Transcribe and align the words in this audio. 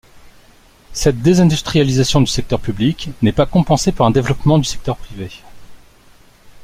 Cette 0.93 1.21
désindustrialisation 1.21 2.21
du 2.21 2.25
secteur 2.25 2.59
public 2.59 3.11
n'est 3.21 3.31
pas 3.31 3.45
compensée 3.45 3.91
par 3.91 4.07
un 4.07 4.09
développement 4.09 4.57
du 4.57 4.63
secteur 4.63 4.97
privé. 4.97 5.29